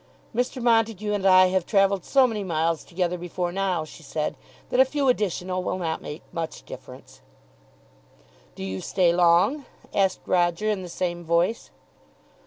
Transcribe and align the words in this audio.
"Mr. 0.35 0.59
Montague 0.59 1.13
and 1.13 1.27
I 1.27 1.49
have 1.49 1.63
travelled 1.63 2.05
so 2.05 2.25
many 2.25 2.43
miles 2.43 2.83
together 2.83 3.19
before 3.19 3.51
now," 3.51 3.85
she 3.85 4.01
said, 4.01 4.35
"that 4.71 4.79
a 4.79 4.83
few 4.83 5.09
additional 5.09 5.61
will 5.61 5.77
not 5.77 6.01
make 6.01 6.23
much 6.31 6.65
difference." 6.65 7.21
"Do 8.55 8.63
you 8.63 8.81
stay 8.81 9.13
long?" 9.13 9.67
asked 9.93 10.21
Roger 10.25 10.67
in 10.71 10.81
the 10.81 10.89
same 10.89 11.23
voice. 11.23 11.69